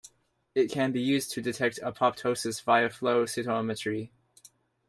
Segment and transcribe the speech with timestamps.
[0.55, 4.09] It can be used to detect apoptosis via flow cytometry.